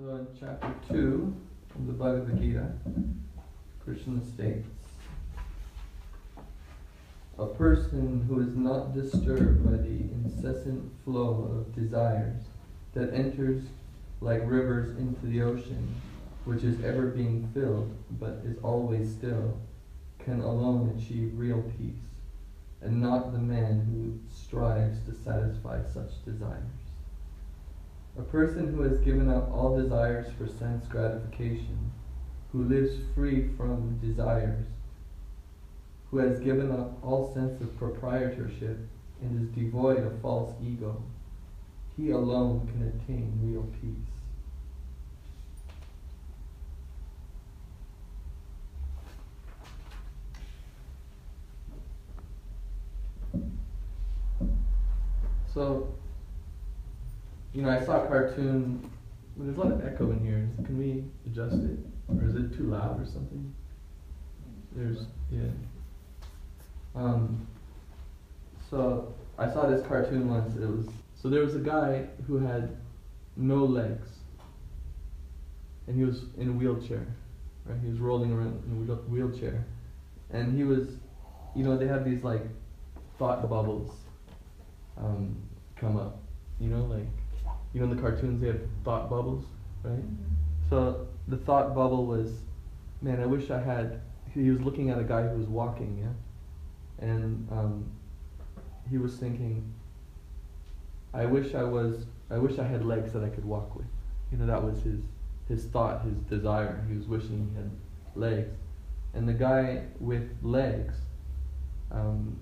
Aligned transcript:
So 0.00 0.14
in 0.14 0.26
chapter 0.38 0.74
2 0.88 1.34
of 1.74 1.86
the 1.86 1.92
Bhagavad 1.92 2.40
Gita, 2.40 2.72
Krishna 3.84 4.24
states 4.24 4.66
A 7.38 7.44
person 7.44 8.24
who 8.26 8.40
is 8.40 8.56
not 8.56 8.94
disturbed 8.94 9.62
by 9.62 9.76
the 9.76 10.10
incessant 10.14 10.90
flow 11.04 11.52
of 11.52 11.74
desires 11.74 12.44
that 12.94 13.12
enters 13.12 13.62
like 14.22 14.40
rivers 14.46 14.96
into 14.96 15.26
the 15.26 15.42
ocean, 15.42 15.94
which 16.46 16.64
is 16.64 16.82
ever 16.82 17.08
being 17.08 17.50
filled 17.52 17.94
but 18.18 18.40
is 18.46 18.56
always 18.62 19.10
still, 19.10 19.60
can 20.18 20.40
alone 20.40 20.96
achieve 20.96 21.32
real 21.36 21.62
peace, 21.76 22.22
and 22.80 23.02
not 23.02 23.32
the 23.32 23.38
man 23.38 23.80
who 23.80 24.18
strives 24.34 24.98
to 25.04 25.14
satisfy 25.14 25.82
such 25.92 26.24
desires. 26.24 26.79
A 28.20 28.24
person 28.24 28.74
who 28.74 28.82
has 28.82 28.98
given 28.98 29.30
up 29.30 29.50
all 29.50 29.80
desires 29.80 30.26
for 30.36 30.46
sense 30.46 30.86
gratification, 30.86 31.90
who 32.52 32.64
lives 32.64 32.98
free 33.14 33.48
from 33.56 33.98
desires, 33.98 34.66
who 36.10 36.18
has 36.18 36.38
given 36.40 36.70
up 36.70 37.02
all 37.02 37.32
sense 37.32 37.58
of 37.62 37.74
proprietorship 37.78 38.76
and 39.22 39.40
is 39.40 39.48
devoid 39.54 40.04
of 40.04 40.20
false 40.20 40.54
ego, 40.62 41.02
he 41.96 42.10
alone 42.10 42.68
can 42.68 42.88
attain 42.88 43.32
real 43.42 43.66
peace. 43.80 44.10
So, 55.54 55.94
you 57.52 57.62
know, 57.62 57.70
I 57.70 57.84
saw 57.84 58.04
a 58.04 58.06
cartoon. 58.06 58.90
There's 59.36 59.56
a 59.56 59.60
lot 59.60 59.72
of 59.72 59.84
echo 59.84 60.10
in 60.12 60.24
here. 60.24 60.48
Can 60.64 60.78
we 60.78 61.04
adjust 61.26 61.56
it, 61.56 61.78
or 62.08 62.24
is 62.24 62.36
it 62.36 62.56
too 62.56 62.64
loud 62.64 63.00
or 63.00 63.06
something? 63.06 63.54
There's 64.72 65.06
yeah. 65.30 65.50
Um, 66.94 67.46
so 68.70 69.12
I 69.38 69.50
saw 69.52 69.66
this 69.66 69.84
cartoon 69.86 70.28
once. 70.28 70.54
It 70.56 70.68
was 70.68 70.86
so 71.20 71.28
there 71.28 71.42
was 71.42 71.56
a 71.56 71.60
guy 71.60 72.06
who 72.26 72.38
had 72.38 72.76
no 73.36 73.64
legs, 73.64 74.08
and 75.86 75.96
he 75.96 76.04
was 76.04 76.24
in 76.38 76.48
a 76.48 76.52
wheelchair, 76.52 77.06
right? 77.66 77.78
He 77.82 77.90
was 77.90 77.98
rolling 77.98 78.32
around 78.32 78.62
in 78.66 78.88
a 78.88 78.94
wheelchair, 79.10 79.64
and 80.30 80.56
he 80.56 80.64
was, 80.64 80.88
you 81.56 81.64
know, 81.64 81.76
they 81.76 81.86
have 81.88 82.04
these 82.04 82.22
like 82.22 82.42
thought 83.18 83.48
bubbles 83.48 83.92
um, 84.96 85.36
come 85.76 85.96
up, 85.96 86.22
you 86.60 86.68
know, 86.68 86.84
like 86.84 87.06
you 87.72 87.80
know 87.80 87.90
in 87.90 87.96
the 87.96 88.02
cartoons 88.02 88.40
they 88.40 88.48
have 88.48 88.60
thought 88.84 89.08
bubbles, 89.08 89.44
right? 89.82 90.02
So 90.68 91.06
the 91.28 91.36
thought 91.36 91.74
bubble 91.74 92.06
was, 92.06 92.30
man, 93.02 93.20
I 93.20 93.26
wish 93.26 93.50
I 93.50 93.60
had. 93.60 94.00
He 94.32 94.50
was 94.50 94.60
looking 94.60 94.90
at 94.90 94.98
a 94.98 95.04
guy 95.04 95.22
who 95.22 95.38
was 95.38 95.46
walking, 95.46 95.98
yeah, 95.98 97.06
and 97.06 97.48
um, 97.50 97.90
he 98.88 98.98
was 98.98 99.16
thinking, 99.16 99.72
I 101.12 101.26
wish 101.26 101.54
I 101.54 101.64
was. 101.64 102.06
I 102.30 102.38
wish 102.38 102.58
I 102.58 102.64
had 102.64 102.84
legs 102.84 103.12
that 103.12 103.24
I 103.24 103.28
could 103.28 103.44
walk 103.44 103.74
with. 103.74 103.86
You 104.30 104.38
know, 104.38 104.46
that 104.46 104.62
was 104.62 104.82
his 104.82 105.00
his 105.48 105.64
thought, 105.64 106.04
his 106.04 106.14
desire. 106.28 106.84
He 106.88 106.96
was 106.96 107.06
wishing 107.06 107.50
he 107.50 107.56
had 107.56 107.70
legs, 108.14 108.56
and 109.14 109.28
the 109.28 109.32
guy 109.32 109.84
with 109.98 110.28
legs, 110.42 110.94
um, 111.90 112.38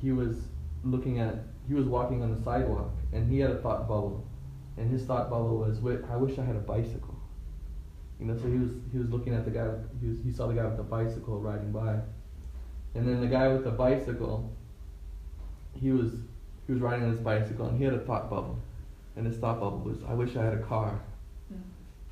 he 0.00 0.12
was 0.12 0.36
looking 0.84 1.20
at. 1.20 1.34
He 1.68 1.74
was 1.74 1.86
walking 1.86 2.22
on 2.22 2.34
the 2.34 2.42
sidewalk, 2.42 2.90
and 3.12 3.30
he 3.30 3.38
had 3.38 3.50
a 3.50 3.58
thought 3.58 3.88
bubble 3.88 4.24
and 4.76 4.90
his 4.90 5.04
thought 5.04 5.30
bubble 5.30 5.58
was, 5.58 5.78
"I 6.10 6.16
wish 6.16 6.38
I 6.38 6.44
had 6.44 6.56
a 6.56 6.60
bicycle." 6.60 7.16
You 8.18 8.26
know, 8.26 8.36
so 8.36 8.48
he 8.48 8.58
was 8.58 8.70
he 8.92 8.98
was 8.98 9.08
looking 9.08 9.34
at 9.34 9.44
the 9.44 9.50
guy. 9.50 9.66
He 10.00 10.08
was, 10.08 10.18
he 10.22 10.30
saw 10.30 10.46
the 10.46 10.54
guy 10.54 10.64
with 10.66 10.76
the 10.76 10.82
bicycle 10.82 11.40
riding 11.40 11.72
by, 11.72 11.98
and 12.94 13.08
then 13.08 13.20
the 13.20 13.26
guy 13.26 13.48
with 13.48 13.64
the 13.64 13.70
bicycle. 13.70 14.50
He 15.74 15.90
was 15.90 16.12
he 16.66 16.72
was 16.72 16.82
riding 16.82 17.04
on 17.04 17.12
his 17.12 17.20
bicycle, 17.20 17.66
and 17.66 17.78
he 17.78 17.84
had 17.84 17.94
a 17.94 18.00
thought 18.00 18.28
bubble, 18.28 18.58
and 19.16 19.26
his 19.26 19.38
thought 19.38 19.58
bubble 19.60 19.78
was, 19.78 19.98
"I 20.06 20.14
wish 20.14 20.36
I 20.36 20.44
had 20.44 20.54
a 20.54 20.62
car." 20.62 21.00
Mm. 21.52 21.62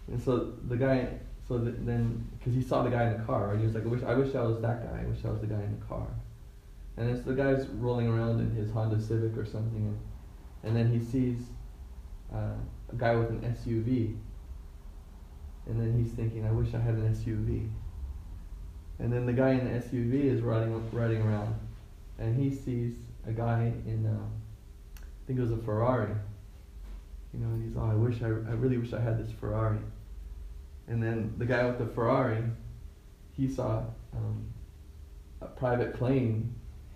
And 0.09 0.23
so 0.23 0.55
the 0.67 0.77
guy, 0.77 1.09
so 1.47 1.59
the, 1.59 1.73
then 1.73 2.27
because 2.39 2.55
he 2.55 2.63
saw 2.63 2.83
the 2.83 2.91
guy 2.91 3.11
in 3.11 3.19
the 3.19 3.25
car, 3.25 3.53
and 3.53 3.61
he 3.61 3.67
was 3.67 3.75
like, 3.75 3.85
"I 3.85 3.89
wish 3.89 4.03
I 4.03 4.15
wish 4.15 4.35
I 4.35 4.43
was 4.43 4.63
that 4.63 4.91
guy. 4.91 5.03
I 5.03 5.07
wish 5.07 5.25
I 5.25 5.31
was 5.31 5.41
the 5.41 5.47
guy 5.47 5.63
in 5.63 5.79
the 5.79 5.87
car." 5.87 6.07
And 6.97 7.11
it's 7.11 7.23
the 7.23 7.35
guy's 7.35 7.67
rolling 7.69 8.09
around 8.09 8.41
in 8.41 8.51
his 8.51 8.71
Honda 8.71 9.01
Civic 9.01 9.37
or 9.37 9.45
something, 9.45 9.77
and, 9.77 9.99
and 10.65 10.77
then 10.77 10.91
he 10.91 11.05
sees 11.05 11.39
uh, 12.35 12.55
a 12.93 12.97
guy 12.97 13.15
with 13.15 13.31
an 13.31 13.41
SUV. 13.41 14.17
And 15.67 15.81
then 15.81 16.03
he's 16.03 16.13
thinking, 16.13 16.47
I 16.47 16.51
wish 16.51 16.75
I 16.75 16.79
had 16.79 16.95
an 16.95 17.15
SUV. 17.15 17.69
And 18.99 19.13
then 19.13 19.27
the 19.27 19.33
guy 19.33 19.51
in 19.51 19.65
the 19.65 19.79
SUV 19.79 20.25
is 20.25 20.41
riding 20.41 20.91
riding 20.91 21.23
around, 21.23 21.55
and 22.19 22.41
he 22.41 22.55
sees 22.55 22.97
a 23.27 23.33
guy 23.33 23.73
in, 23.87 24.07
uh, 24.07 25.01
I 25.01 25.27
think 25.27 25.39
it 25.39 25.43
was 25.43 25.53
a 25.53 25.59
Ferrari. 25.59 26.15
You 27.33 27.41
know, 27.41 27.47
and 27.49 27.65
he's, 27.65 27.77
oh, 27.77 27.89
I 27.89 27.95
wish 27.95 28.23
I, 28.23 28.27
I 28.27 28.55
really 28.55 28.79
wish 28.79 28.93
I 28.93 29.01
had 29.01 29.19
this 29.19 29.31
Ferrari. 29.39 29.79
And 30.89 31.03
then 31.03 31.35
the 31.37 31.45
guy 31.45 31.65
with 31.67 31.79
the 31.79 31.87
Ferrari, 31.87 32.43
he 33.37 33.47
saw 33.47 33.83
um, 34.17 34.47
a 35.43 35.47
private 35.47 35.95
plane, 35.95 36.55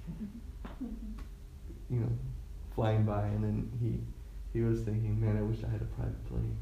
you 0.80 2.00
know, 2.00 2.08
flying 2.74 3.04
by, 3.04 3.26
and 3.26 3.44
then 3.44 3.70
he 3.80 4.00
he 4.52 4.60
was 4.60 4.80
thinking, 4.80 5.20
man, 5.20 5.36
I 5.38 5.42
wish 5.42 5.58
I 5.64 5.70
had 5.70 5.80
a 5.80 5.86
private 5.96 6.24
plane. 6.28 6.56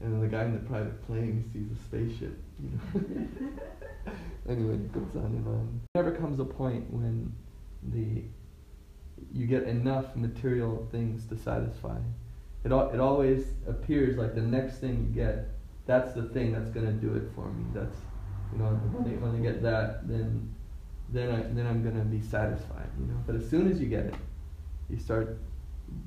And 0.00 0.12
then 0.12 0.20
the 0.20 0.28
guy 0.28 0.44
in 0.44 0.52
the 0.52 0.60
private 0.60 1.04
plane 1.06 1.44
sees 1.52 1.66
a 1.70 1.82
spaceship, 1.84 2.38
you 2.62 2.70
know. 2.70 3.48
anyway, 4.48 4.74
it 4.74 4.92
goes 4.92 5.16
on 5.16 5.26
and 5.26 5.46
on. 5.46 5.80
Never 5.94 6.12
comes 6.12 6.38
a 6.38 6.44
point 6.44 6.92
when 6.92 7.32
the 7.92 8.22
you 9.32 9.46
get 9.46 9.64
enough 9.64 10.14
material 10.14 10.86
things 10.92 11.26
to 11.26 11.36
satisfy. 11.36 11.98
It 12.64 12.70
al- 12.70 12.90
it 12.90 13.00
always 13.00 13.54
appears 13.66 14.16
like 14.16 14.34
the 14.36 14.42
next 14.42 14.78
thing 14.78 15.08
you 15.08 15.22
get, 15.22 15.48
that's 15.86 16.12
the 16.12 16.22
thing 16.22 16.52
that's 16.52 16.70
gonna 16.70 16.92
do 16.92 17.14
it 17.14 17.30
for 17.34 17.50
me. 17.50 17.64
That's 17.74 17.96
you 18.52 18.58
know 18.58 18.66
when 18.66 19.12
I, 19.12 19.16
when 19.16 19.34
I 19.34 19.38
get 19.42 19.62
that, 19.62 20.06
then 20.08 20.54
then 21.08 21.30
I 21.30 21.42
then 21.42 21.66
I'm 21.66 21.82
gonna 21.82 22.04
be 22.04 22.20
satisfied. 22.20 22.88
You 23.00 23.06
know. 23.06 23.20
But 23.26 23.34
as 23.34 23.48
soon 23.50 23.70
as 23.70 23.80
you 23.80 23.88
get 23.88 24.06
it, 24.06 24.14
you 24.88 24.96
start 24.96 25.38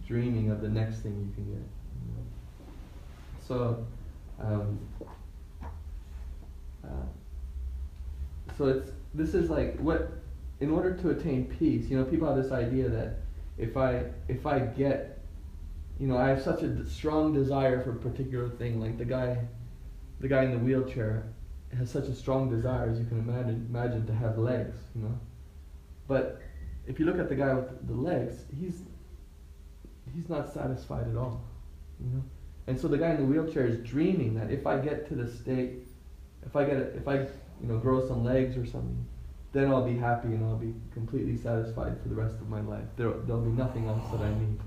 dreaming 0.08 0.52
of 0.52 0.62
the 0.62 0.70
next 0.70 1.00
thing 1.00 1.14
you 1.14 1.34
can 1.36 1.54
get. 1.54 1.64
So, 3.48 3.86
um, 4.40 4.80
uh, 6.84 6.88
so 8.58 8.68
it's 8.68 8.92
this 9.14 9.34
is 9.34 9.50
like 9.50 9.78
what 9.80 10.12
in 10.60 10.72
order 10.72 10.94
to 10.94 11.10
attain 11.10 11.46
peace. 11.46 11.90
You 11.90 11.98
know, 11.98 12.06
people 12.06 12.28
have 12.34 12.42
this 12.42 12.52
idea 12.52 12.88
that 12.90 13.18
if 13.58 13.76
I 13.76 14.06
if 14.28 14.46
I 14.46 14.60
get, 14.60 15.20
you 16.00 16.08
know, 16.08 16.18
I 16.18 16.30
have 16.30 16.42
such 16.42 16.62
a 16.62 16.88
strong 16.88 17.34
desire 17.34 17.82
for 17.82 17.92
a 17.92 17.96
particular 17.96 18.50
thing, 18.50 18.80
like 18.80 18.98
the 18.98 19.06
guy, 19.06 19.38
the 20.20 20.28
guy 20.28 20.44
in 20.44 20.52
the 20.52 20.60
wheelchair 20.60 21.26
has 21.78 21.90
such 21.90 22.06
a 22.06 22.16
strong 22.16 22.50
desire 22.50 22.90
as 22.90 23.00
you 23.00 23.06
can 23.06 23.20
imagine 23.20 23.68
imagine 23.70 24.06
to 24.08 24.14
have 24.14 24.38
legs, 24.38 24.78
you 24.96 25.02
know. 25.02 25.20
But 26.08 26.42
if 26.88 27.00
you 27.00 27.06
look 27.06 27.20
at 27.20 27.30
the 27.30 27.36
guy 27.36 27.54
with 27.54 27.88
the 27.88 27.94
legs, 27.94 28.36
he's 28.60 28.82
he's 30.16 30.30
not 30.30 30.54
satisfied 30.54 31.08
at 31.08 31.16
all. 31.16 31.44
You 32.00 32.16
know? 32.16 32.24
And 32.68 32.80
so 32.80 32.88
the 32.88 32.98
guy 32.98 33.12
in 33.12 33.18
the 33.18 33.24
wheelchair 33.24 33.66
is 33.66 33.78
dreaming 33.80 34.36
that 34.36 34.52
if 34.52 34.68
I 34.68 34.80
get 34.80 35.08
to 35.10 35.16
the 35.16 35.30
state, 35.30 35.88
if 36.46 36.56
I 36.56 36.64
get 36.64 36.78
a, 36.78 36.96
if 36.96 37.08
I 37.08 37.16
you 37.16 37.68
know 37.68 37.78
grow 37.78 38.08
some 38.08 38.24
legs 38.24 38.58
or 38.58 38.66
something, 38.66 39.06
then 39.52 39.70
I'll 39.70 39.86
be 39.86 39.98
happy 39.98 40.30
and 40.30 40.46
I'll 40.46 40.56
be 40.56 40.74
completely 40.94 41.38
satisfied 41.38 42.02
for 42.02 42.10
the 42.10 42.16
rest 42.16 42.36
of 42.36 42.50
my 42.50 42.62
life. 42.62 42.86
There 42.98 43.10
there'll 43.10 43.42
be 43.42 43.52
nothing 43.52 43.88
else 43.88 44.10
that 44.12 44.22
I 44.22 44.30
need. 44.30 44.60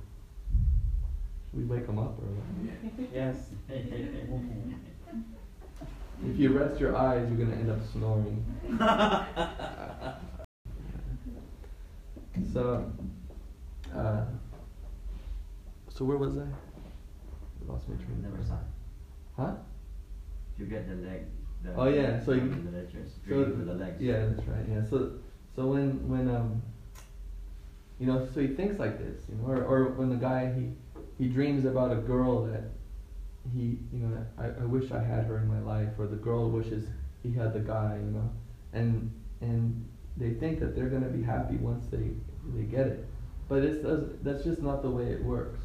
Should 1.50 1.60
we 1.60 1.64
wake 1.64 1.86
him 1.86 1.98
up 1.98 2.18
or 2.18 2.26
what? 2.26 3.08
Yes. 3.14 3.50
if 6.26 6.38
you 6.38 6.52
rest 6.52 6.80
your 6.80 6.96
eyes, 6.96 7.28
you're 7.28 7.46
gonna 7.46 7.56
end 7.56 7.70
up 7.70 7.80
snoring. 7.92 8.44
so. 12.52 12.92
So 15.94 16.04
where 16.04 16.16
was 16.16 16.36
I? 16.36 16.42
I 16.42 17.72
lost 17.72 17.88
my 17.88 17.94
train. 17.94 18.20
Never 18.20 18.42
saw. 18.42 18.58
Huh? 19.36 19.54
You 20.58 20.66
get 20.66 20.88
the 20.88 20.96
leg. 21.08 21.22
The 21.62 21.74
oh 21.76 21.86
yeah, 21.86 22.22
so 22.24 22.32
you. 22.32 22.48
The 22.48 22.76
lectures. 22.76 23.12
So 23.28 23.44
the 23.44 23.74
legs. 23.74 24.02
Yeah, 24.02 24.26
that's 24.26 24.46
right. 24.48 24.64
Yeah, 24.68 24.82
so 24.82 25.12
so 25.54 25.66
when 25.66 26.08
when 26.08 26.28
um. 26.28 26.62
You 28.00 28.08
know, 28.08 28.26
so 28.34 28.40
he 28.40 28.48
thinks 28.48 28.80
like 28.80 28.98
this, 28.98 29.22
you 29.28 29.36
know, 29.36 29.46
or, 29.46 29.62
or 29.62 29.84
when 29.92 30.08
the 30.08 30.16
guy 30.16 30.52
he 30.52 30.72
he 31.16 31.28
dreams 31.32 31.64
about 31.64 31.92
a 31.92 32.00
girl 32.00 32.44
that 32.46 32.64
he 33.54 33.78
you 33.92 34.00
know 34.00 34.26
I, 34.36 34.46
I 34.46 34.64
wish 34.64 34.90
I 34.90 35.00
had 35.00 35.26
her 35.26 35.38
in 35.38 35.46
my 35.46 35.60
life, 35.60 35.90
or 35.96 36.08
the 36.08 36.16
girl 36.16 36.50
wishes 36.50 36.88
he 37.22 37.32
had 37.32 37.52
the 37.54 37.60
guy, 37.60 38.00
you 38.04 38.10
know, 38.10 38.30
and 38.72 39.12
and 39.40 39.88
they 40.16 40.34
think 40.34 40.58
that 40.58 40.74
they're 40.74 40.88
gonna 40.88 41.06
be 41.06 41.22
happy 41.22 41.56
once 41.56 41.86
they 41.86 42.10
they 42.52 42.64
get 42.64 42.88
it, 42.88 43.06
but 43.48 43.62
it's 43.62 43.78
that's 44.22 44.42
just 44.42 44.60
not 44.60 44.82
the 44.82 44.90
way 44.90 45.04
it 45.04 45.22
works 45.22 45.60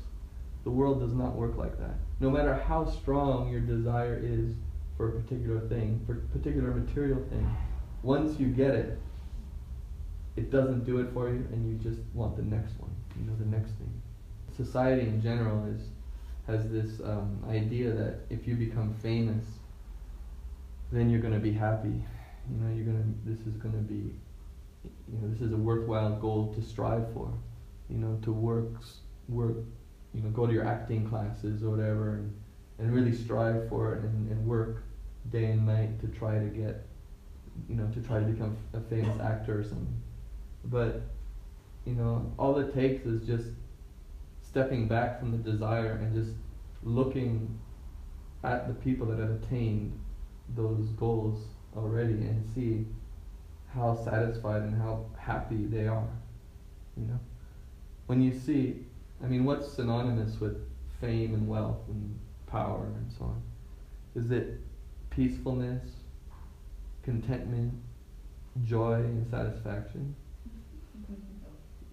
The 0.63 0.69
world 0.69 1.00
does 1.00 1.13
not 1.13 1.35
work 1.35 1.57
like 1.57 1.77
that. 1.79 1.95
No 2.19 2.29
matter 2.29 2.53
how 2.53 2.85
strong 2.85 3.50
your 3.50 3.61
desire 3.61 4.19
is 4.21 4.53
for 4.97 5.09
a 5.09 5.21
particular 5.21 5.61
thing, 5.61 6.01
for 6.06 6.13
a 6.13 6.38
particular 6.38 6.71
material 6.71 7.23
thing, 7.29 7.50
once 8.03 8.39
you 8.39 8.47
get 8.47 8.75
it, 8.75 9.00
it 10.35 10.51
doesn't 10.51 10.85
do 10.85 11.00
it 11.00 11.11
for 11.13 11.29
you, 11.29 11.47
and 11.51 11.67
you 11.67 11.77
just 11.89 12.01
want 12.13 12.35
the 12.35 12.44
next 12.44 12.79
one. 12.79 12.91
You 13.19 13.25
know, 13.25 13.35
the 13.39 13.45
next 13.45 13.71
thing. 13.71 14.01
Society 14.56 15.01
in 15.01 15.21
general 15.21 15.65
is 15.65 15.81
has 16.47 16.69
this 16.71 17.00
um, 17.01 17.44
idea 17.47 17.91
that 17.91 18.21
if 18.29 18.47
you 18.47 18.56
become 18.56 18.94
famous, 19.03 19.45
then 20.91 21.09
you're 21.09 21.21
going 21.21 21.33
to 21.33 21.39
be 21.39 21.51
happy. 21.51 22.03
You 22.50 22.57
know, 22.57 22.75
you're 22.75 22.85
going 22.85 22.97
to. 22.97 23.29
This 23.29 23.39
is 23.45 23.53
going 23.57 23.73
to 23.73 23.81
be. 23.81 24.15
You 25.11 25.19
know, 25.21 25.29
this 25.29 25.41
is 25.41 25.53
a 25.53 25.57
worthwhile 25.57 26.15
goal 26.15 26.53
to 26.56 26.61
strive 26.61 27.13
for. 27.13 27.31
You 27.89 27.97
know, 27.97 28.19
to 28.23 28.31
work, 28.31 28.81
work. 29.27 29.57
You 30.13 30.21
know, 30.21 30.29
go 30.29 30.47
to 30.47 30.53
your 30.53 30.65
acting 30.65 31.07
classes 31.09 31.63
or 31.63 31.69
whatever, 31.69 32.15
and, 32.15 32.35
and 32.79 32.94
really 32.94 33.13
strive 33.13 33.69
for 33.69 33.94
it 33.95 34.03
and, 34.03 34.31
and 34.31 34.47
work 34.47 34.83
day 35.31 35.45
and 35.45 35.65
night 35.65 36.00
to 36.01 36.07
try 36.07 36.39
to 36.39 36.45
get. 36.45 36.85
You 37.67 37.75
know, 37.75 37.89
to 37.94 38.01
try 38.01 38.19
to 38.19 38.25
become 38.25 38.56
a 38.73 38.79
famous 38.79 39.19
actor 39.19 39.59
or 39.59 39.63
something. 39.63 40.01
But, 40.65 41.01
you 41.85 41.94
know, 41.94 42.31
all 42.38 42.57
it 42.57 42.73
takes 42.73 43.06
is 43.06 43.25
just 43.27 43.50
stepping 44.41 44.88
back 44.88 45.19
from 45.19 45.31
the 45.31 45.38
desire 45.38 46.00
and 46.01 46.13
just 46.13 46.35
looking 46.83 47.59
at 48.44 48.67
the 48.67 48.73
people 48.73 49.07
that 49.07 49.19
have 49.19 49.31
attained 49.31 50.00
those 50.56 50.85
goals 50.89 51.39
already 51.75 52.13
and 52.13 52.45
see 52.56 52.85
how 53.73 53.94
satisfied 54.06 54.61
and 54.61 54.81
how 54.81 55.06
happy 55.17 55.65
they 55.65 55.88
are. 55.88 56.09
You 56.97 57.07
know? 57.07 57.19
When 58.07 58.21
you 58.21 58.33
see, 58.33 58.85
I 59.24 59.27
mean, 59.27 59.45
what's 59.45 59.71
synonymous 59.74 60.39
with 60.39 60.57
fame 61.01 61.33
and 61.33 61.48
wealth 61.48 61.81
and 61.88 62.18
power 62.48 62.86
and 62.95 63.12
so 63.18 63.25
on? 63.25 63.42
Is 64.16 64.31
it 64.31 64.60
peacefulness, 65.10 65.83
contentment, 67.04 67.74
joy, 68.63 68.95
and 68.95 69.30
satisfaction? 69.30 70.16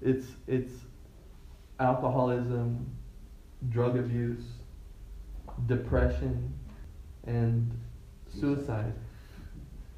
It's 0.02 0.26
it's 0.46 0.73
alcoholism, 1.81 2.87
drug 3.70 3.96
abuse, 3.96 4.44
depression, 5.67 6.52
and 7.26 7.70
suicide. 8.28 8.93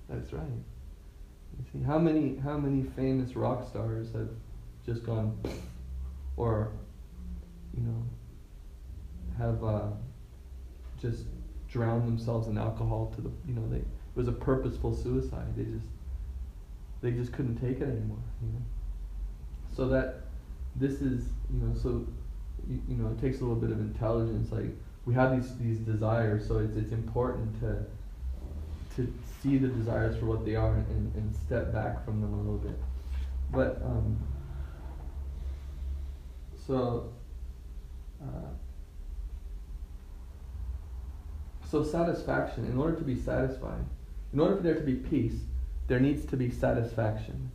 That's 0.09 0.33
right. 0.33 0.43
You 1.59 1.65
see, 1.73 1.85
how 1.85 1.99
many 1.99 2.37
how 2.37 2.57
many 2.57 2.85
famous 2.97 3.37
rock 3.37 3.69
stars 3.69 4.13
have 4.13 4.31
just 4.87 5.05
gone, 5.05 5.39
or, 6.37 6.73
you 7.79 7.85
know, 7.87 8.03
have 9.39 9.65
uh, 9.65 9.91
just 11.01 11.25
drowned 11.69 12.09
themselves 12.09 12.49
in 12.49 12.59
alcohol 12.59 13.13
to 13.15 13.21
the 13.21 13.31
you 13.47 13.55
know 13.55 13.69
they 13.69 13.79
it 13.79 14.17
was 14.17 14.29
a 14.29 14.33
purposeful 14.33 14.95
suicide. 14.95 15.55
They 15.57 15.65
just 15.65 15.87
they 17.03 17.13
just 17.13 17.33
couldn't 17.33 17.57
take 17.57 17.81
it 17.81 17.89
anymore. 17.89 18.19
You 18.43 18.49
know, 18.49 18.63
so 19.75 19.89
that 19.89 20.23
this 20.77 21.01
is 21.01 21.29
you 21.53 21.61
know 21.61 21.75
so 21.75 22.07
you, 22.69 22.83
you 22.89 22.97
know 22.97 23.11
it 23.11 23.21
takes 23.21 23.39
a 23.39 23.41
little 23.41 23.57
bit 23.57 23.71
of 23.71 23.79
intelligence 23.79 24.51
like 24.51 24.71
we 25.07 25.15
have 25.15 25.41
these 25.41 25.57
these 25.59 25.79
desires 25.79 26.47
so 26.47 26.59
it's 26.59 26.77
it's 26.77 26.93
important 26.93 27.59
to 27.61 27.85
to 28.97 29.13
see 29.43 29.57
the 29.57 29.69
desires 29.69 30.19
for 30.19 30.27
what 30.27 30.45
they 30.45 30.57
are 30.57 30.75
and, 30.75 31.15
and 31.15 31.35
step 31.35 31.73
back 31.73 32.05
from 32.05 32.21
them 32.21 32.35
a 32.35 32.37
little 32.37 32.59
bit 32.59 32.79
but 33.53 33.81
um, 33.85 34.19
so 36.67 37.13
uh, 38.23 38.51
so 41.67 41.83
satisfaction 41.83 42.65
in 42.65 42.79
order 42.79 42.97
to 42.97 43.05
be 43.05 43.17
satisfied 43.17 43.85
in 44.33 44.41
order 44.41 44.57
for 44.57 44.63
there 44.63 44.75
to 44.75 44.81
be 44.81 44.95
peace 44.95 45.41
there 45.87 46.01
needs 46.01 46.25
to 46.25 46.37
be 46.37 46.51
satisfaction 46.51 47.51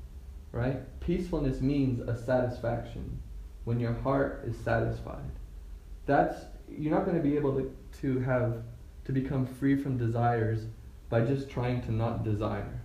right? 0.54 0.77
Peacefulness 1.01 1.60
means 1.60 2.00
a 2.07 2.15
satisfaction 2.15 3.19
when 3.65 3.80
your 3.80 3.94
heart 3.94 4.45
is 4.48 4.56
satisfied. 4.57 5.31
That's 6.06 6.38
you're 6.69 6.94
not 6.94 7.06
going 7.06 7.18
to 7.18 7.24
be 7.24 7.36
able 7.36 7.56
to, 7.56 7.75
to 8.01 8.19
have 8.21 8.63
to 9.06 9.12
become 9.12 9.45
free 9.45 9.75
from 9.75 9.98
desires 9.98 10.65
by 11.10 11.25
just 11.25 11.50
trying 11.50 11.81
to 11.81 11.92
not 11.92 12.24
desire 12.24 12.81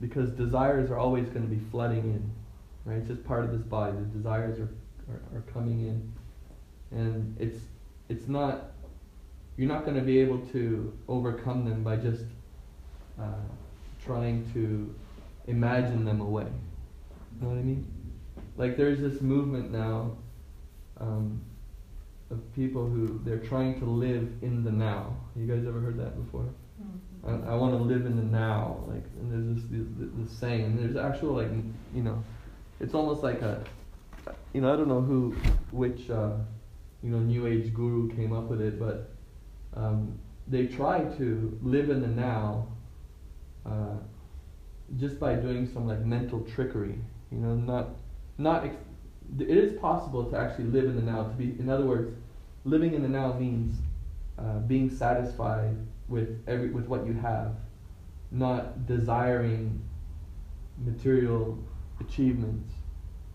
because 0.00 0.30
desires 0.30 0.90
are 0.90 0.98
always 0.98 1.28
going 1.28 1.42
to 1.42 1.54
be 1.54 1.60
flooding 1.70 2.04
in 2.04 2.30
right? 2.86 2.96
It's 2.96 3.08
just 3.08 3.24
part 3.24 3.44
of 3.44 3.52
this 3.52 3.60
body. 3.60 3.96
The 3.98 4.18
desires 4.18 4.58
are, 4.58 4.70
are, 5.12 5.38
are 5.38 5.42
coming 5.52 5.86
in 5.86 6.12
and 6.90 7.36
it's 7.38 7.58
it's 8.08 8.28
not 8.28 8.72
you're 9.56 9.68
not 9.68 9.84
going 9.84 9.96
to 9.96 10.02
be 10.02 10.18
able 10.18 10.38
to 10.52 10.96
overcome 11.08 11.64
them 11.64 11.82
by 11.82 11.96
just 11.96 12.24
uh, 13.20 13.44
trying 14.04 14.50
to 14.52 14.94
imagine 15.46 16.04
them 16.04 16.20
away 16.20 16.46
you 17.40 17.46
know 17.46 17.54
what 17.54 17.60
I 17.60 17.62
mean? 17.62 17.86
Like 18.56 18.76
there's 18.76 19.00
this 19.00 19.20
movement 19.20 19.70
now 19.70 20.16
um, 20.98 21.40
of 22.30 22.40
people 22.54 22.86
who 22.86 23.20
they're 23.24 23.38
trying 23.38 23.78
to 23.80 23.86
live 23.86 24.30
in 24.42 24.62
the 24.62 24.70
now. 24.70 25.16
You 25.36 25.46
guys 25.46 25.66
ever 25.66 25.80
heard 25.80 25.98
that 25.98 26.22
before? 26.22 26.46
Mm-hmm. 26.82 27.48
I, 27.48 27.52
I 27.52 27.54
want 27.54 27.72
to 27.72 27.82
live 27.82 28.04
in 28.04 28.16
the 28.16 28.22
now. 28.22 28.84
Like, 28.86 29.04
and 29.18 29.32
there's 29.32 29.64
this, 29.70 29.86
this, 29.98 30.08
this 30.18 30.38
saying, 30.38 30.64
and 30.64 30.78
there's 30.78 30.96
actual 30.96 31.34
like, 31.34 31.50
you 31.94 32.02
know, 32.02 32.22
it's 32.78 32.94
almost 32.94 33.22
like 33.22 33.40
a, 33.42 33.64
you 34.52 34.60
know, 34.60 34.72
I 34.72 34.76
don't 34.76 34.88
know 34.88 35.00
who, 35.00 35.34
which, 35.70 36.10
uh, 36.10 36.32
you 37.02 37.10
know, 37.10 37.18
New 37.18 37.46
Age 37.46 37.72
guru 37.72 38.14
came 38.14 38.32
up 38.32 38.44
with 38.44 38.60
it, 38.60 38.78
but 38.78 39.10
um, 39.74 40.18
they 40.46 40.66
try 40.66 41.00
to 41.00 41.58
live 41.62 41.90
in 41.90 42.00
the 42.00 42.08
now 42.08 42.66
uh, 43.64 43.96
just 44.98 45.18
by 45.20 45.34
doing 45.34 45.66
some 45.72 45.86
like 45.86 46.00
mental 46.00 46.40
trickery. 46.40 46.98
You 47.30 47.38
know, 47.38 47.54
not 47.54 47.90
not. 48.38 48.64
Ex- 48.64 48.76
it 49.38 49.48
is 49.48 49.78
possible 49.78 50.24
to 50.30 50.36
actually 50.36 50.64
live 50.64 50.86
in 50.86 50.96
the 50.96 51.02
now. 51.02 51.24
To 51.24 51.34
be, 51.34 51.54
in 51.58 51.68
other 51.70 51.86
words, 51.86 52.12
living 52.64 52.94
in 52.94 53.02
the 53.02 53.08
now 53.08 53.32
means 53.34 53.76
uh, 54.38 54.58
being 54.60 54.90
satisfied 54.90 55.76
with 56.08 56.42
every 56.48 56.70
with 56.70 56.86
what 56.86 57.06
you 57.06 57.12
have, 57.14 57.54
not 58.30 58.86
desiring 58.86 59.80
material 60.84 61.58
achievements, 62.00 62.72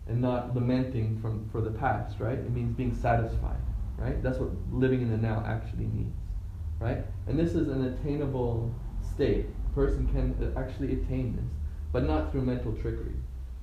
and 0.07 0.22
not 0.22 0.54
lamenting 0.56 1.19
from 1.22 1.50
for 1.52 1.62
the 1.62 1.72
past. 1.72 2.19
Right? 2.19 2.38
It 2.38 2.52
means 2.52 2.75
being 2.75 2.94
satisfied. 2.94 3.60
Right? 3.98 4.22
That's 4.22 4.38
what 4.38 4.50
living 4.72 5.02
in 5.02 5.10
the 5.10 5.18
now 5.18 5.44
actually 5.46 5.86
means. 5.86 6.16
Right? 6.80 7.00
And 7.28 7.40
this 7.40 7.56
is 7.56 7.69
an 7.69 7.86
attainable 7.86 8.74
state. 9.14 9.45
A 9.71 9.76
person 9.76 10.07
can 10.07 10.54
actually 10.57 10.94
attain 10.94 11.35
this, 11.35 11.52
but 11.92 12.04
not 12.04 12.31
through 12.31 12.42
mental 12.42 12.74
trickery 12.74 13.16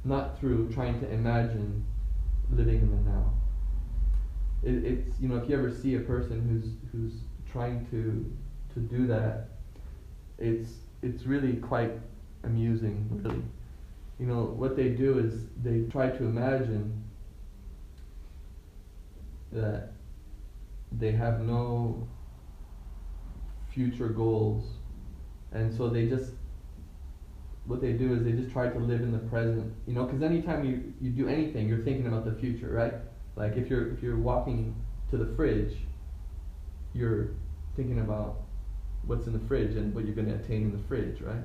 not 0.04 0.38
through 0.38 0.70
trying 0.72 1.00
to 1.00 1.10
imagine 1.10 1.84
living 2.50 2.80
in 2.80 2.90
the 2.90 3.10
now. 3.10 3.32
It, 4.62 4.84
it's 4.84 5.20
you 5.20 5.28
know 5.28 5.36
if 5.36 5.48
you 5.48 5.56
ever 5.56 5.72
see 5.72 5.96
a 5.96 6.00
person 6.00 6.40
who's 6.48 6.74
who's 6.90 7.20
trying 7.50 7.86
to 7.90 8.32
to 8.74 8.80
do 8.80 9.06
that, 9.06 9.48
it's 10.38 10.70
it's 11.02 11.24
really 11.24 11.54
quite 11.54 11.92
amusing, 12.44 13.08
really. 13.22 13.42
You 14.22 14.28
know 14.28 14.44
what 14.44 14.76
they 14.76 14.90
do 14.90 15.18
is 15.18 15.34
they 15.64 15.90
try 15.90 16.08
to 16.08 16.22
imagine 16.22 17.02
that 19.50 19.94
they 20.92 21.10
have 21.10 21.40
no 21.40 22.06
future 23.74 24.10
goals, 24.10 24.64
and 25.50 25.76
so 25.76 25.88
they 25.88 26.06
just 26.06 26.30
what 27.66 27.80
they 27.80 27.94
do 27.94 28.14
is 28.14 28.22
they 28.22 28.30
just 28.30 28.52
try 28.52 28.68
to 28.68 28.78
live 28.78 29.00
in 29.00 29.10
the 29.10 29.18
present, 29.18 29.74
you 29.88 29.92
know, 29.92 30.04
because 30.04 30.22
anytime 30.22 30.64
you, 30.64 30.94
you 31.00 31.10
do 31.10 31.26
anything, 31.26 31.68
you're 31.68 31.82
thinking 31.82 32.06
about 32.06 32.24
the 32.24 32.40
future, 32.40 32.68
right? 32.68 32.94
Like 33.34 33.56
if 33.56 33.68
you're 33.68 33.92
if 33.92 34.04
you're 34.04 34.20
walking 34.20 34.76
to 35.10 35.16
the 35.16 35.34
fridge, 35.34 35.74
you're 36.94 37.30
thinking 37.74 37.98
about 37.98 38.42
what's 39.04 39.26
in 39.26 39.32
the 39.32 39.44
fridge 39.48 39.74
and 39.74 39.92
what 39.92 40.04
you're 40.04 40.14
going 40.14 40.28
to 40.28 40.36
attain 40.36 40.62
in 40.62 40.70
the 40.70 40.86
fridge, 40.86 41.20
right? 41.20 41.42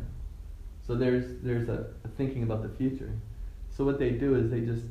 So 0.87 0.95
there's 0.95 1.41
there's 1.43 1.67
a, 1.67 1.87
a 2.05 2.07
thinking 2.15 2.43
about 2.43 2.63
the 2.63 2.69
future. 2.69 3.11
So 3.69 3.83
what 3.83 3.99
they 3.99 4.11
do 4.11 4.35
is 4.35 4.49
they 4.49 4.61
just 4.61 4.85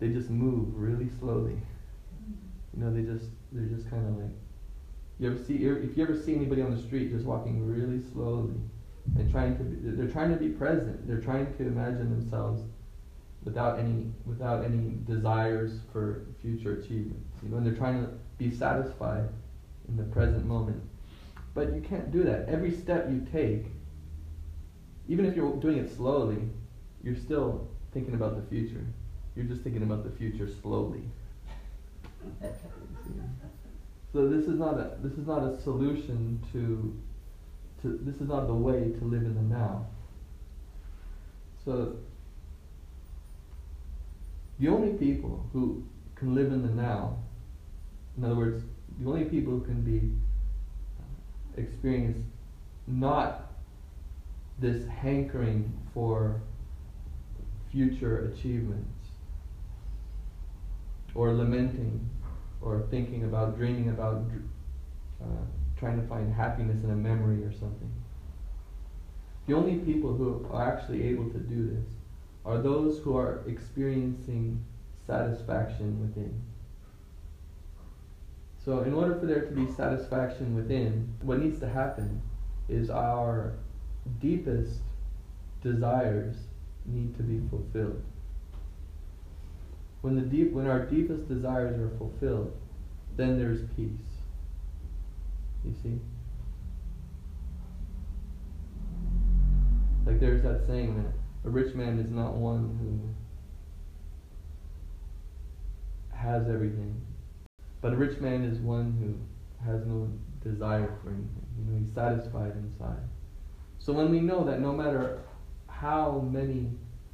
they 0.00 0.08
just 0.08 0.28
move 0.28 0.74
really 0.74 1.08
slowly. 1.20 1.56
You 2.74 2.82
know, 2.84 2.92
they 2.92 3.02
just 3.02 3.30
they're 3.52 3.66
just 3.76 3.88
kind 3.88 4.06
of 4.06 4.16
like 4.16 4.34
you 5.18 5.30
ever 5.30 5.38
see 5.38 5.54
if 5.54 5.96
you 5.96 6.02
ever 6.02 6.20
see 6.20 6.34
anybody 6.34 6.62
on 6.62 6.74
the 6.74 6.82
street 6.82 7.12
just 7.12 7.24
walking 7.24 7.66
really 7.66 8.02
slowly 8.12 8.54
and 9.16 9.30
trying 9.30 9.56
to 9.56 9.64
be, 9.64 9.90
they're 9.90 10.10
trying 10.10 10.30
to 10.30 10.36
be 10.36 10.48
present. 10.48 11.06
They're 11.06 11.20
trying 11.20 11.54
to 11.56 11.62
imagine 11.62 12.10
themselves 12.10 12.62
without 13.44 13.78
any 13.78 14.06
without 14.26 14.64
any 14.64 14.96
desires 15.06 15.80
for 15.92 16.26
future 16.40 16.74
achievements. 16.80 17.28
You 17.42 17.50
know, 17.50 17.58
and 17.58 17.66
they're 17.66 17.74
trying 17.74 18.04
to 18.04 18.12
be 18.38 18.50
satisfied 18.50 19.28
in 19.88 19.96
the 19.96 20.04
present 20.04 20.46
moment. 20.46 20.82
But 21.54 21.74
you 21.74 21.80
can't 21.80 22.10
do 22.10 22.22
that. 22.24 22.48
Every 22.48 22.70
step 22.70 23.08
you 23.10 23.26
take, 23.32 23.66
even 25.10 25.26
if 25.26 25.34
you're 25.34 25.56
doing 25.56 25.78
it 25.78 25.94
slowly, 25.96 26.38
you're 27.02 27.16
still 27.16 27.68
thinking 27.92 28.14
about 28.14 28.36
the 28.36 28.48
future. 28.48 28.86
You're 29.34 29.46
just 29.46 29.62
thinking 29.62 29.82
about 29.82 30.04
the 30.04 30.16
future 30.16 30.48
slowly. 30.62 31.02
So 34.12 34.28
this 34.28 34.44
is 34.46 34.58
not 34.58 34.74
a 34.74 34.96
this 35.02 35.14
is 35.14 35.26
not 35.26 35.42
a 35.42 35.60
solution 35.62 36.40
to 36.52 36.96
to 37.82 37.98
this 38.02 38.20
is 38.20 38.28
not 38.28 38.46
the 38.46 38.54
way 38.54 38.92
to 38.98 39.04
live 39.04 39.22
in 39.22 39.34
the 39.34 39.42
now. 39.42 39.86
So 41.64 41.96
the 44.60 44.68
only 44.68 44.92
people 44.92 45.44
who 45.52 45.82
can 46.14 46.36
live 46.36 46.52
in 46.52 46.62
the 46.62 46.72
now, 46.72 47.18
in 48.16 48.24
other 48.24 48.36
words, 48.36 48.62
the 49.00 49.08
only 49.08 49.24
people 49.24 49.54
who 49.54 49.62
can 49.62 49.82
be 49.82 50.12
uh, 51.00 51.60
experience 51.60 52.18
not 52.86 53.49
this 54.60 54.86
hankering 54.88 55.72
for 55.94 56.40
future 57.70 58.32
achievements. 58.32 58.88
Or 61.14 61.32
lamenting 61.32 62.08
or 62.60 62.86
thinking 62.90 63.24
about 63.24 63.56
dreaming 63.56 63.88
about 63.88 64.24
uh, 65.20 65.26
trying 65.78 66.00
to 66.00 66.06
find 66.06 66.32
happiness 66.32 66.84
in 66.84 66.90
a 66.90 66.94
memory 66.94 67.42
or 67.42 67.52
something. 67.52 67.90
The 69.46 69.54
only 69.54 69.76
people 69.78 70.14
who 70.14 70.46
are 70.52 70.72
actually 70.72 71.02
able 71.08 71.28
to 71.30 71.38
do 71.38 71.66
this 71.66 71.94
are 72.44 72.58
those 72.58 72.98
who 72.98 73.16
are 73.16 73.42
experiencing 73.48 74.64
satisfaction 75.06 76.00
within. 76.00 76.40
So 78.64 78.80
in 78.82 78.92
order 78.92 79.18
for 79.18 79.26
there 79.26 79.46
to 79.46 79.52
be 79.52 79.66
satisfaction 79.72 80.54
within 80.54 81.14
what 81.22 81.40
needs 81.40 81.58
to 81.60 81.68
happen 81.68 82.22
is 82.68 82.90
our 82.90 83.54
deepest 84.20 84.80
desires 85.62 86.36
need 86.86 87.16
to 87.16 87.22
be 87.22 87.40
fulfilled. 87.48 88.02
When 90.00 90.14
the 90.14 90.22
deep 90.22 90.52
when 90.52 90.66
our 90.66 90.86
deepest 90.86 91.28
desires 91.28 91.78
are 91.78 91.96
fulfilled, 91.98 92.56
then 93.16 93.38
there's 93.38 93.60
peace. 93.76 93.90
You 95.64 95.74
see? 95.82 96.00
Like 100.06 100.18
there's 100.20 100.42
that 100.42 100.66
saying 100.66 100.96
that 100.96 101.12
a 101.48 101.50
rich 101.50 101.74
man 101.74 101.98
is 101.98 102.10
not 102.10 102.34
one 102.34 102.78
who 102.80 102.98
has 106.16 106.48
everything. 106.48 107.00
But 107.82 107.92
a 107.92 107.96
rich 107.96 108.20
man 108.20 108.44
is 108.44 108.58
one 108.58 108.92
who 108.98 109.70
has 109.70 109.86
no 109.86 110.08
desire 110.42 110.98
for 111.02 111.10
anything. 111.10 111.46
You 111.58 111.64
know, 111.64 111.78
he's 111.78 111.94
satisfied 111.94 112.52
inside. 112.56 113.02
So 113.80 113.94
when 113.94 114.10
we 114.10 114.20
know 114.20 114.44
that 114.44 114.60
no 114.60 114.72
matter 114.72 115.20
how 115.68 116.28
many 116.30 116.70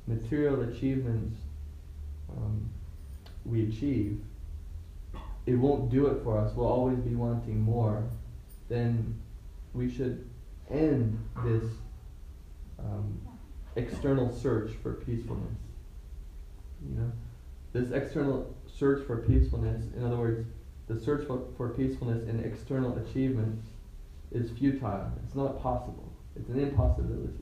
material 0.06 0.62
achievements 0.62 1.38
um, 2.36 2.68
we 3.44 3.68
achieve, 3.68 4.20
it 5.46 5.54
won't 5.54 5.90
do 5.90 6.08
it 6.08 6.24
for 6.24 6.38
us. 6.38 6.52
We'll 6.54 6.66
always 6.66 6.98
be 6.98 7.14
wanting 7.14 7.60
more. 7.60 8.02
Then 8.68 9.14
we 9.74 9.88
should 9.88 10.28
end 10.68 11.16
this 11.44 11.64
um, 12.80 13.20
external 13.76 14.32
search 14.32 14.72
for 14.82 14.94
peacefulness. 14.94 15.54
You 16.88 17.00
know, 17.00 17.12
this 17.72 17.92
external 17.92 18.52
search 18.66 19.06
for 19.06 19.18
peacefulness. 19.18 19.84
In 19.96 20.04
other 20.04 20.16
words, 20.16 20.46
the 20.88 20.98
search 20.98 21.26
for, 21.28 21.44
for 21.56 21.68
peacefulness 21.68 22.28
in 22.28 22.42
external 22.42 22.98
achievements 22.98 23.66
is 24.32 24.50
futile. 24.50 25.12
It's 25.24 25.36
not 25.36 25.62
possible. 25.62 26.05
It's 26.38 26.48
an 26.48 26.60
impossibility. 26.60 27.32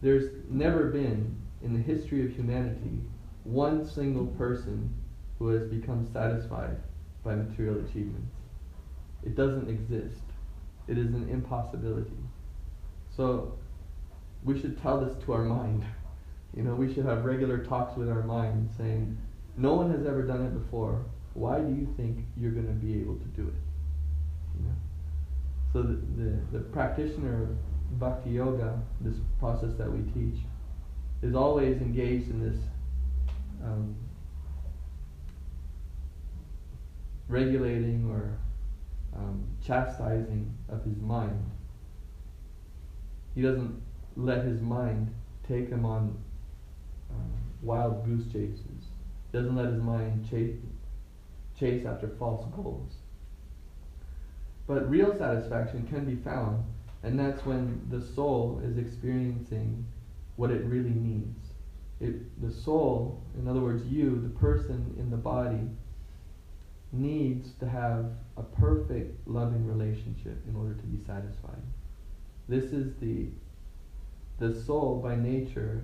There's 0.00 0.30
never 0.48 0.86
been 0.86 1.36
in 1.62 1.72
the 1.72 1.80
history 1.80 2.24
of 2.24 2.32
humanity 2.32 3.00
one 3.44 3.86
single 3.88 4.26
person 4.26 4.92
who 5.38 5.48
has 5.48 5.62
become 5.64 6.06
satisfied 6.12 6.76
by 7.24 7.34
material 7.34 7.78
achievements. 7.78 8.34
It 9.24 9.34
doesn't 9.34 9.68
exist. 9.68 10.22
It 10.86 10.98
is 10.98 11.14
an 11.14 11.28
impossibility. 11.30 12.18
So 13.16 13.58
we 14.44 14.60
should 14.60 14.80
tell 14.80 15.00
this 15.00 15.16
to 15.24 15.32
our 15.32 15.44
mind. 15.44 15.84
You 16.56 16.62
know, 16.62 16.74
we 16.74 16.92
should 16.92 17.04
have 17.04 17.26
regular 17.26 17.58
talks 17.58 17.94
with 17.94 18.08
our 18.08 18.22
mind 18.22 18.70
saying, 18.76 19.18
no 19.58 19.74
one 19.74 19.92
has 19.92 20.06
ever 20.06 20.22
done 20.22 20.46
it 20.46 20.58
before. 20.58 21.04
Why 21.34 21.60
do 21.60 21.68
you 21.68 21.92
think 21.94 22.24
you're 22.38 22.52
going 22.52 22.66
to 22.66 22.72
be 22.72 22.98
able 22.98 23.16
to 23.16 23.24
do 23.36 23.42
it? 23.42 23.54
You 24.58 24.66
know? 24.66 24.74
So 25.74 25.82
the, 25.82 26.00
the, 26.16 26.58
the 26.58 26.64
practitioner 26.70 27.48
bhakti 27.92 28.30
yoga, 28.30 28.80
this 29.00 29.16
process 29.38 29.70
that 29.78 29.90
we 29.90 30.00
teach, 30.12 30.40
is 31.22 31.34
always 31.34 31.76
engaged 31.78 32.30
in 32.30 32.48
this 32.48 32.60
um, 33.64 33.96
regulating 37.28 38.08
or 38.10 38.30
um, 39.16 39.44
chastising 39.64 40.54
of 40.68 40.84
his 40.84 40.96
mind. 40.98 41.50
He 43.34 43.42
doesn't 43.42 43.80
let 44.16 44.44
his 44.44 44.60
mind 44.60 45.14
take 45.46 45.68
him 45.68 45.84
on 45.84 46.16
um, 47.10 47.32
wild 47.62 48.04
goose 48.04 48.26
chases. 48.32 48.60
He 49.30 49.38
doesn't 49.38 49.56
let 49.56 49.66
his 49.66 49.82
mind 49.82 50.28
chase, 50.28 50.56
chase 51.58 51.84
after 51.86 52.08
false 52.18 52.46
goals. 52.54 52.92
But 54.66 54.88
real 54.90 55.16
satisfaction 55.16 55.86
can 55.86 56.04
be 56.04 56.16
found, 56.22 56.62
and 57.02 57.18
that's 57.18 57.44
when 57.44 57.86
the 57.90 58.00
soul 58.14 58.60
is 58.64 58.78
experiencing 58.78 59.86
what 60.36 60.50
it 60.50 60.64
really 60.64 60.90
needs. 60.90 61.38
It, 62.00 62.40
the 62.40 62.52
soul, 62.52 63.22
in 63.38 63.48
other 63.48 63.60
words, 63.60 63.84
you, 63.86 64.20
the 64.20 64.38
person 64.38 64.94
in 64.98 65.10
the 65.10 65.16
body, 65.16 65.68
needs 66.92 67.52
to 67.60 67.68
have 67.68 68.12
a 68.36 68.42
perfect 68.42 69.28
loving 69.28 69.66
relationship 69.66 70.38
in 70.48 70.56
order 70.56 70.74
to 70.74 70.86
be 70.86 71.04
satisfied. 71.04 71.62
This 72.48 72.72
is 72.72 72.94
the 73.00 73.26
the 74.38 74.54
soul 74.54 75.00
by 75.02 75.16
nature 75.16 75.82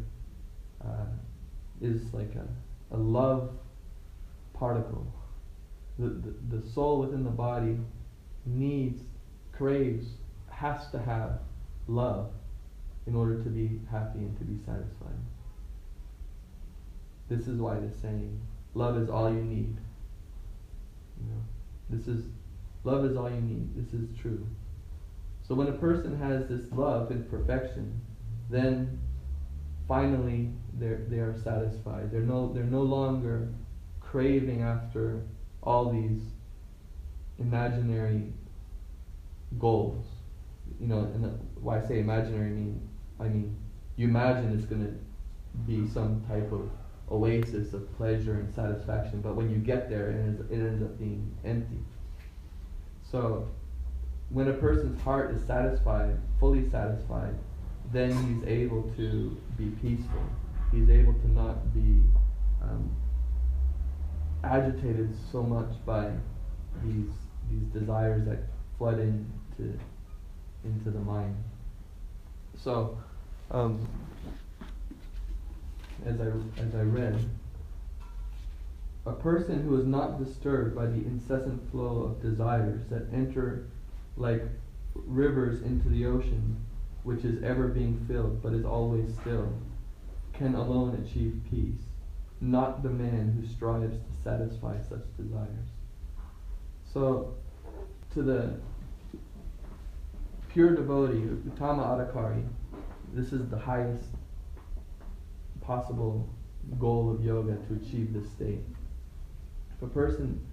uh, 0.82 1.06
is 1.80 2.00
like 2.12 2.32
a, 2.36 2.94
a 2.94 2.96
love 2.96 3.50
particle. 4.52 5.06
The, 5.98 6.08
the, 6.08 6.58
the 6.58 6.70
soul 6.70 7.00
within 7.00 7.24
the 7.24 7.30
body 7.30 7.76
needs, 8.46 9.02
craves, 9.52 10.06
has 10.56 10.90
to 10.90 10.98
have 10.98 11.40
love 11.86 12.30
in 13.06 13.14
order 13.14 13.42
to 13.42 13.48
be 13.48 13.80
happy 13.90 14.20
and 14.20 14.36
to 14.38 14.44
be 14.44 14.56
satisfied. 14.64 15.18
This 17.28 17.48
is 17.48 17.60
why 17.60 17.74
the 17.74 17.90
saying, 17.90 18.40
love 18.74 18.96
is 18.98 19.08
all 19.08 19.30
you 19.30 19.42
need. 19.42 19.76
You 21.20 21.30
know, 21.30 21.42
this 21.90 22.06
is 22.08 22.24
love 22.84 23.04
is 23.04 23.16
all 23.16 23.30
you 23.30 23.40
need. 23.40 23.74
This 23.74 23.92
is 23.94 24.08
true. 24.20 24.46
So 25.46 25.54
when 25.54 25.68
a 25.68 25.72
person 25.72 26.18
has 26.18 26.48
this 26.48 26.70
love 26.72 27.10
in 27.10 27.24
perfection, 27.24 28.00
then 28.50 28.98
finally 29.86 30.50
they 30.78 30.94
they 31.08 31.18
are 31.18 31.38
satisfied. 31.42 32.10
They're 32.10 32.20
no 32.20 32.52
they're 32.52 32.64
no 32.64 32.82
longer 32.82 33.48
craving 34.00 34.62
after 34.62 35.22
all 35.62 35.90
these 35.90 36.22
imaginary 37.38 38.32
goals. 39.58 40.04
You 40.80 40.88
know, 40.88 41.00
and 41.00 41.38
why 41.60 41.78
I 41.78 41.86
say 41.86 42.00
imaginary 42.00 42.48
I 42.48 42.52
mean 42.52 42.88
I 43.20 43.24
mean 43.24 43.56
you 43.96 44.08
imagine 44.08 44.56
it's 44.58 44.66
gonna 44.66 44.92
be 45.66 45.86
some 45.88 46.22
type 46.28 46.50
of 46.52 46.68
oasis 47.10 47.74
of 47.74 47.96
pleasure 47.96 48.34
and 48.34 48.52
satisfaction, 48.54 49.20
but 49.20 49.36
when 49.36 49.50
you 49.50 49.58
get 49.58 49.88
there, 49.88 50.10
it 50.10 50.16
ends, 50.16 50.40
it 50.50 50.54
ends 50.54 50.82
up 50.82 50.98
being 50.98 51.34
empty. 51.44 51.78
So, 53.10 53.48
when 54.30 54.48
a 54.48 54.54
person's 54.54 55.00
heart 55.02 55.34
is 55.34 55.44
satisfied, 55.46 56.18
fully 56.40 56.68
satisfied, 56.70 57.34
then 57.92 58.10
he's 58.26 58.48
able 58.48 58.82
to 58.96 59.40
be 59.56 59.66
peaceful. 59.82 60.24
He's 60.72 60.90
able 60.90 61.12
to 61.12 61.30
not 61.30 61.72
be 61.72 62.02
um, 62.62 62.90
agitated 64.42 65.14
so 65.30 65.42
much 65.42 65.72
by 65.86 66.10
these 66.82 67.10
these 67.50 67.66
desires 67.68 68.24
that 68.24 68.38
flood 68.78 68.98
into 68.98 69.78
into 70.64 70.90
the 70.90 71.00
mind. 71.00 71.36
So, 72.56 72.98
um, 73.50 73.86
as 76.06 76.20
I 76.20 76.26
as 76.60 76.74
I 76.74 76.82
read, 76.82 77.18
a 79.06 79.12
person 79.12 79.62
who 79.62 79.78
is 79.78 79.86
not 79.86 80.22
disturbed 80.24 80.74
by 80.74 80.86
the 80.86 81.04
incessant 81.04 81.70
flow 81.70 82.02
of 82.02 82.22
desires 82.22 82.82
that 82.90 83.06
enter 83.12 83.66
like 84.16 84.42
rivers 84.94 85.62
into 85.62 85.88
the 85.88 86.06
ocean, 86.06 86.56
which 87.02 87.24
is 87.24 87.42
ever 87.42 87.68
being 87.68 88.02
filled 88.08 88.42
but 88.42 88.52
is 88.52 88.64
always 88.64 89.12
still, 89.20 89.52
can 90.32 90.54
alone 90.54 91.04
achieve 91.04 91.40
peace, 91.50 91.82
not 92.40 92.82
the 92.82 92.90
man 92.90 93.38
who 93.38 93.46
strives 93.46 93.96
to 93.96 94.22
satisfy 94.22 94.80
such 94.80 95.04
desires. 95.16 95.68
So, 96.92 97.34
to 98.14 98.22
the 98.22 98.54
pure 100.54 100.76
devotee, 100.76 101.26
Uttama 101.48 101.84
Adhikari, 101.84 102.46
this 103.12 103.32
is 103.32 103.48
the 103.48 103.58
highest 103.58 104.04
possible 105.60 106.28
goal 106.78 107.10
of 107.10 107.24
yoga 107.24 107.56
to 107.66 107.74
achieve 107.74 108.14
this 108.14 108.30
state. 108.30 108.60
If 109.76 109.82
a 109.82 109.88
person, 109.88 110.46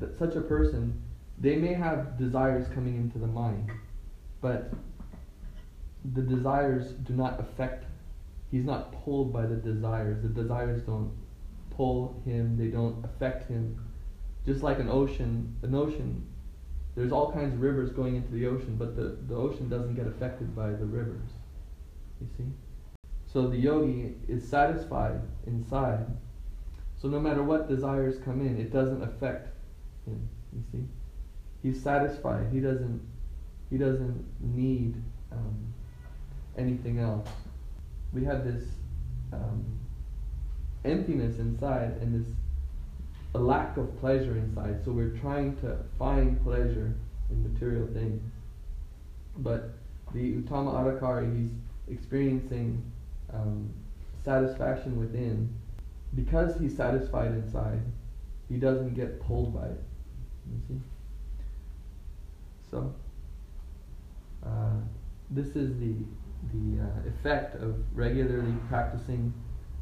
that 0.00 0.18
such 0.18 0.34
a 0.34 0.40
person 0.40 1.00
they 1.38 1.56
may 1.56 1.72
have 1.72 2.18
desires 2.18 2.66
coming 2.74 2.96
into 2.96 3.18
the 3.18 3.26
mind, 3.26 3.70
but 4.42 4.72
the 6.14 6.22
desires 6.22 6.90
do 7.04 7.14
not 7.14 7.38
affect 7.40 7.84
he's 8.50 8.64
not 8.64 8.92
pulled 9.04 9.32
by 9.32 9.46
the 9.46 9.54
desires. 9.54 10.22
The 10.22 10.28
desires 10.28 10.82
don't 10.82 11.12
pull 11.70 12.20
him, 12.24 12.58
they 12.58 12.66
don't 12.66 13.02
affect 13.04 13.48
him. 13.48 13.80
Just 14.44 14.62
like 14.62 14.80
an 14.80 14.88
ocean, 14.88 15.56
an 15.62 15.74
ocean, 15.74 16.26
there's 16.96 17.12
all 17.12 17.32
kinds 17.32 17.54
of 17.54 17.60
rivers 17.60 17.90
going 17.90 18.16
into 18.16 18.32
the 18.32 18.46
ocean, 18.46 18.76
but 18.76 18.96
the, 18.96 19.16
the 19.28 19.34
ocean 19.34 19.68
doesn't 19.68 19.94
get 19.94 20.06
affected 20.06 20.54
by 20.54 20.70
the 20.70 20.84
rivers. 20.84 21.30
You 22.20 22.28
see? 22.36 22.44
So 23.32 23.46
the 23.46 23.56
yogi 23.56 24.14
is 24.28 24.46
satisfied 24.46 25.20
inside. 25.46 26.06
So 27.00 27.08
no 27.08 27.20
matter 27.20 27.42
what 27.42 27.68
desires 27.68 28.16
come 28.24 28.40
in, 28.40 28.58
it 28.58 28.72
doesn't 28.72 29.02
affect 29.02 29.48
him. 30.06 30.28
You 30.52 30.62
see? 30.72 30.84
He's 31.62 31.82
satisfied. 31.82 32.48
He 32.52 32.60
doesn't 32.60 33.00
he 33.70 33.78
doesn't 33.78 34.26
need 34.40 34.96
um, 35.30 35.72
anything 36.58 36.98
else. 36.98 37.28
We 38.12 38.24
have 38.24 38.44
this 38.44 38.64
um, 39.32 39.64
emptiness 40.84 41.38
inside 41.38 41.98
and 42.00 42.20
this 42.20 42.34
a 43.34 43.38
lack 43.38 43.76
of 43.76 43.98
pleasure 44.00 44.36
inside. 44.36 44.84
So 44.84 44.92
we're 44.92 45.16
trying 45.18 45.56
to 45.58 45.78
find 45.98 46.42
pleasure 46.42 46.94
in 47.30 47.52
material 47.52 47.86
things. 47.92 48.22
But 49.38 49.70
the 50.12 50.34
Uttama 50.34 50.74
Adhikari, 50.74 51.40
he's 51.40 51.52
experiencing 51.88 52.82
um, 53.32 53.70
satisfaction 54.24 54.98
within. 54.98 55.54
Because 56.14 56.58
he's 56.58 56.76
satisfied 56.76 57.32
inside, 57.32 57.80
he 58.48 58.56
doesn't 58.56 58.94
get 58.94 59.20
pulled 59.20 59.54
by 59.54 59.66
it. 59.66 59.80
You 60.50 60.60
see? 60.66 60.80
So, 62.70 62.92
uh, 64.44 64.80
this 65.30 65.48
is 65.54 65.78
the 65.78 65.94
the 66.54 66.82
uh, 66.82 67.08
effect 67.08 67.54
of 67.56 67.76
regularly 67.94 68.54
practicing 68.68 69.32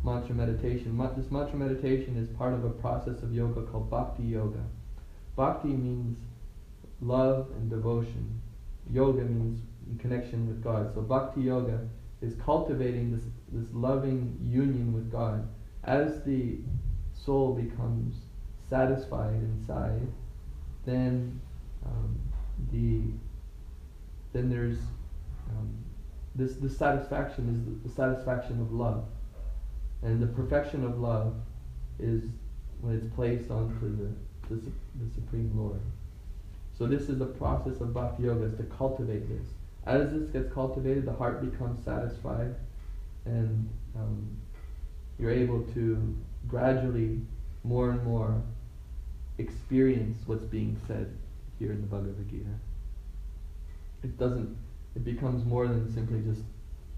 mantra 0.04 0.34
meditation. 0.34 0.96
This 1.16 1.30
mantra 1.30 1.58
meditation 1.58 2.16
is 2.16 2.28
part 2.36 2.54
of 2.54 2.64
a 2.64 2.70
process 2.70 3.22
of 3.22 3.32
yoga 3.32 3.62
called 3.62 3.90
bhakti 3.90 4.22
yoga. 4.22 4.62
Bhakti 5.36 5.68
means 5.68 6.18
love 7.00 7.48
and 7.56 7.70
devotion. 7.70 8.40
Yoga 8.90 9.22
means 9.22 9.60
connection 9.98 10.48
with 10.48 10.62
God. 10.62 10.92
So 10.94 11.00
bhakti 11.00 11.42
yoga 11.42 11.80
is 12.20 12.34
cultivating 12.44 13.12
this 13.12 13.24
this 13.52 13.72
loving 13.74 14.38
union 14.42 14.92
with 14.92 15.10
God. 15.10 15.48
As 15.84 16.22
the 16.24 16.58
soul 17.14 17.54
becomes 17.54 18.16
satisfied 18.68 19.34
inside, 19.34 20.06
then 20.84 21.40
um, 21.84 22.18
the 22.72 23.00
then 24.32 24.50
there's 24.50 24.78
um, 25.50 25.70
this 26.34 26.54
the 26.56 26.68
satisfaction 26.68 27.48
is 27.48 27.64
the, 27.64 27.88
the 27.88 27.94
satisfaction 27.94 28.60
of 28.60 28.72
love, 28.72 29.04
and 30.02 30.22
the 30.22 30.26
perfection 30.26 30.84
of 30.84 30.98
love 30.98 31.34
is 31.98 32.24
when 32.80 32.96
it's 32.96 33.14
placed 33.14 33.50
onto 33.50 33.96
the 33.96 34.08
the, 34.48 34.56
the 34.56 35.14
supreme 35.14 35.52
Lord. 35.54 35.80
So 36.78 36.86
this 36.86 37.08
is 37.08 37.18
the 37.18 37.26
process 37.26 37.80
of 37.80 37.92
bhakti 37.92 38.22
yoga 38.24 38.44
is 38.44 38.56
to 38.58 38.62
cultivate 38.64 39.28
this. 39.28 39.46
As 39.84 40.12
this 40.12 40.30
gets 40.30 40.52
cultivated, 40.52 41.04
the 41.06 41.12
heart 41.12 41.50
becomes 41.50 41.84
satisfied, 41.84 42.54
and 43.24 43.68
um, 43.96 44.36
you're 45.18 45.32
able 45.32 45.62
to 45.74 46.16
gradually, 46.46 47.20
more 47.64 47.90
and 47.90 48.02
more, 48.04 48.40
experience 49.38 50.16
what's 50.26 50.44
being 50.44 50.80
said 50.86 51.14
here 51.58 51.72
in 51.72 51.80
the 51.80 51.86
Bhagavad 51.86 52.28
Gita. 52.30 52.44
It 54.02 54.18
doesn't 54.18 54.56
it 54.94 55.04
becomes 55.04 55.44
more 55.44 55.66
than 55.66 55.92
simply 55.92 56.20
just 56.20 56.42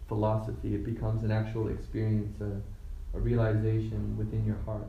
philosophy. 0.09 0.75
It 0.75 0.84
becomes 0.84 1.25
an 1.25 1.30
actual 1.30 1.69
experience, 1.69 2.41
a, 2.41 2.60
a 3.15 3.19
realization 3.19 4.17
within 4.17 4.45
your 4.45 4.59
heart. 4.65 4.89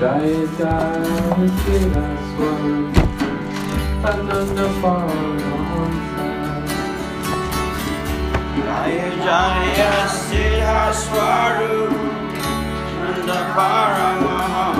Dai 0.00 0.32
dai 0.56 1.48
tira 1.60 2.06
swan 2.32 2.64
Ananda 4.10 4.66
Jaya 8.64 9.08
Jaya 9.24 9.92
Siddha 10.08 10.80
Swaru 11.02 11.92
Nanda 13.02 13.40
Paramahamsa 13.56 14.79